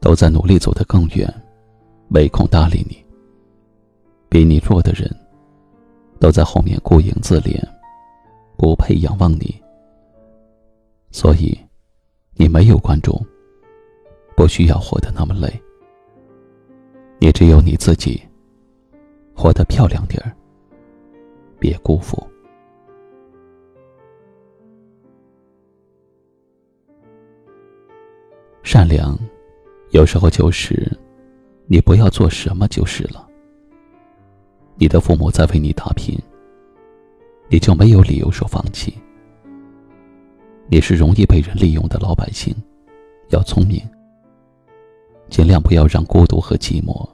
[0.00, 1.32] 都在努力走得更远，
[2.08, 3.04] 没空搭理你。
[4.28, 5.10] 比你弱的人，
[6.20, 7.58] 都在后面顾影自怜，
[8.56, 9.60] 不配仰望你。
[11.10, 11.58] 所以，
[12.34, 13.18] 你没有观众，
[14.36, 15.50] 不需要活得那么累。
[17.18, 18.22] 你只有你自己，
[19.34, 20.30] 活得漂亮点儿，
[21.58, 22.22] 别辜负。
[28.62, 29.18] 善良。
[29.90, 30.90] 有时候就是，
[31.66, 33.26] 你不要做什么就是了。
[34.76, 36.16] 你的父母在为你打拼，
[37.48, 38.92] 你就没有理由说放弃。
[40.68, 42.54] 你是容易被人利用的老百姓，
[43.30, 43.80] 要聪明，
[45.30, 47.08] 尽量不要让孤独和寂寞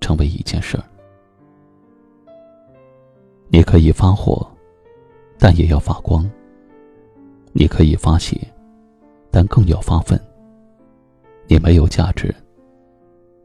[0.00, 0.84] 成为一件事儿。
[3.48, 4.46] 你可以发火，
[5.38, 6.24] 但也要发光；
[7.52, 8.36] 你可以发泄，
[9.30, 10.18] 但更要发奋。
[11.50, 12.32] 你没有价值，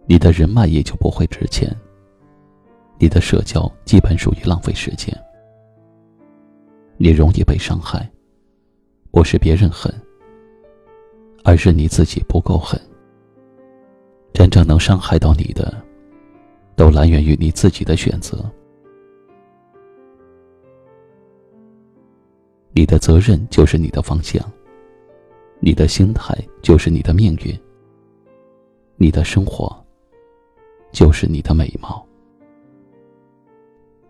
[0.05, 1.73] 你的人脉也就不会值钱。
[2.99, 5.17] 你的社交基本属于浪费时间。
[6.97, 8.09] 你容易被伤害，
[9.09, 9.93] 不是别人狠，
[11.45, 12.79] 而是你自己不够狠。
[14.33, 15.73] 真正能伤害到你的，
[16.75, 18.37] 都来源于你自己的选择。
[22.73, 24.43] 你的责任就是你的方向，
[25.61, 27.57] 你的心态就是你的命运。
[29.03, 29.69] 你的生活，
[30.93, 32.07] 就是你的美貌。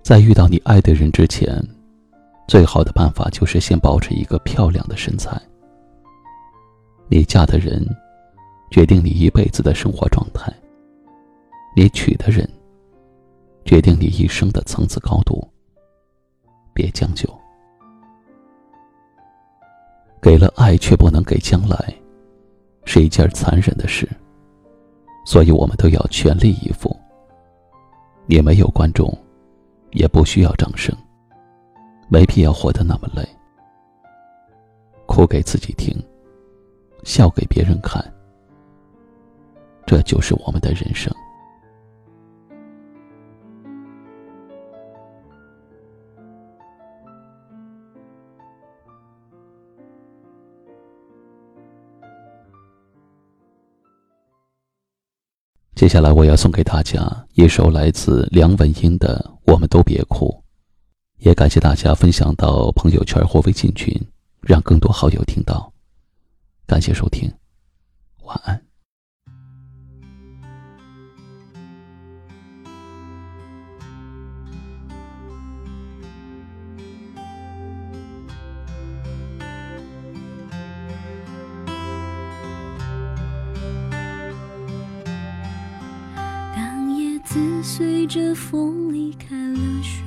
[0.04, 1.60] 在遇到你爱的人之前，
[2.48, 5.42] 最好的办法就是先保持一个漂亮的身材。
[7.10, 7.84] 你嫁的人，
[8.70, 10.54] 决定你一辈子的生活状态；
[11.76, 12.48] 你娶的人，
[13.66, 15.44] 决定你一生的层次高度。
[16.72, 17.28] 别将就，
[20.22, 21.92] 给了爱却不能给将来，
[22.86, 24.08] 是一件残忍的事。
[25.26, 26.96] 所以我们都要全力以赴。
[28.28, 29.12] 也没有观众，
[29.92, 30.96] 也不需要掌声，
[32.08, 33.28] 没必要活得那么累。
[35.06, 35.94] 哭给自己听，
[37.04, 38.02] 笑给别人看，
[39.86, 41.14] 这就是我们的人生。
[55.76, 57.02] 接下来我要送给大家
[57.34, 59.18] 一首来自梁文音的
[59.52, 60.28] 《我们都别哭》，
[61.26, 63.92] 也感谢大家分享到朋友圈或微信群，
[64.42, 65.74] 让更多好友听到。
[66.68, 67.32] 感谢收听，
[68.24, 68.73] 晚安。
[87.66, 90.04] 随着风离开了树，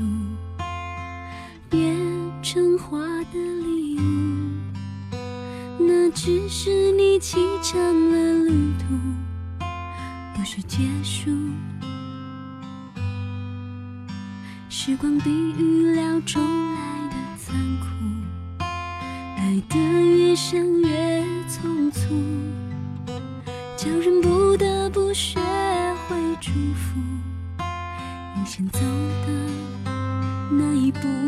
[1.70, 1.96] 变
[2.42, 4.02] 成花的礼物。
[5.78, 8.94] 那只是你启程了旅途，
[10.36, 11.30] 不是结束。
[14.68, 17.86] 时光比预料中来的残酷，
[18.58, 22.14] 爱得越深越匆促，
[23.78, 25.40] 叫人不得不学
[26.06, 27.00] 会祝福。
[28.72, 28.80] 走
[29.26, 29.32] 的
[30.50, 31.25] 那一步。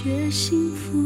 [0.00, 0.96] 却幸福。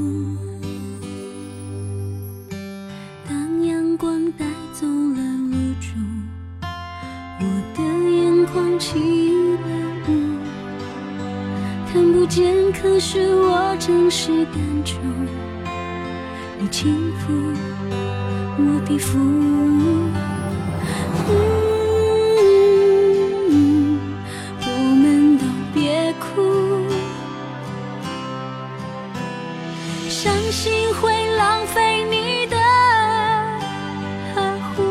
[3.26, 4.44] 当阳光带
[4.74, 5.16] 走了
[5.50, 5.88] 露珠，
[7.40, 7.44] 我
[7.74, 8.98] 的眼眶起
[9.54, 9.66] 了
[10.08, 10.10] 雾。
[11.90, 14.98] 看不见，可是我真实感触。
[16.60, 17.32] 你轻抚
[18.58, 19.18] 我的肤。
[30.22, 32.56] 相信会浪费你的
[34.32, 34.40] 呵
[34.70, 34.84] 护。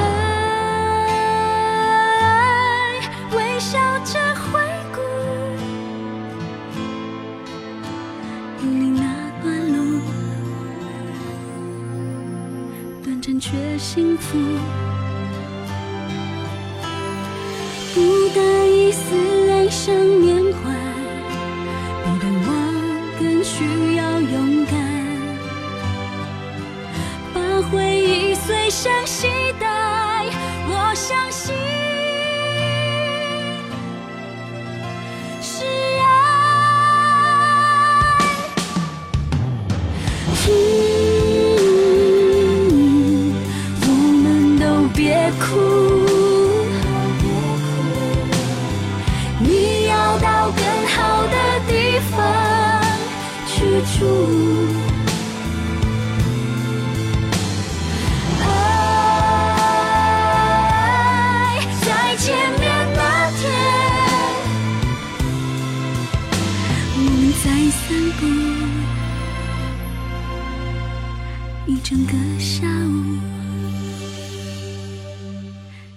[0.00, 0.02] 爱
[3.36, 4.58] 微笑着回
[4.92, 5.00] 顾，
[8.58, 9.04] 有你那
[9.44, 9.78] 段路，
[13.04, 14.36] 短暂却幸福。
[17.94, 18.00] 不
[18.34, 19.14] 带一丝
[19.50, 19.94] 哀伤
[28.80, 29.28] 忆随身携
[29.58, 29.66] 带，
[30.66, 31.54] 我相信
[35.42, 35.64] 是
[36.00, 36.08] 爱。
[40.48, 40.50] 嗯，
[43.82, 43.86] 我
[44.22, 45.44] 们都别哭。
[49.40, 50.96] 你要到更好
[51.26, 51.36] 的
[51.68, 51.70] 地
[52.10, 52.16] 方
[53.46, 53.52] 去
[53.98, 54.59] 住。
[71.90, 73.18] 整个下午，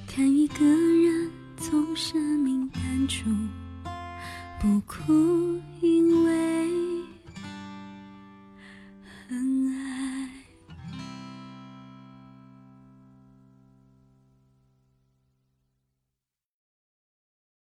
[0.08, 3.30] 看一个人从生命淡出，
[4.60, 5.33] 不哭，